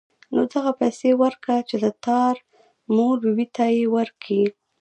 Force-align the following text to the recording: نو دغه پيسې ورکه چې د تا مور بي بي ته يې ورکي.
نو 0.33 0.41
دغه 0.53 0.71
پيسې 0.79 1.09
ورکه 1.23 1.55
چې 1.69 1.75
د 1.83 1.85
تا 2.05 2.21
مور 2.95 3.15
بي 3.21 3.31
بي 3.37 3.45
ته 3.55 3.65
يې 3.75 3.85
ورکي. 3.95 4.43